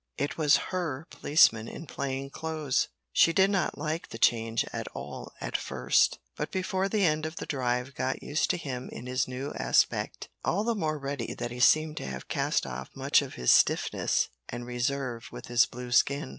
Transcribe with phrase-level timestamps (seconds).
[0.17, 2.87] It was her policeman in plain clothes!
[3.13, 7.35] She did not like the change at all at first, but before the end of
[7.35, 11.51] the drive got used to him in his new aspect all the more readily that
[11.51, 15.91] he seemed to have cast off much of his stiffness and reserve with his blue
[15.91, 16.29] skin.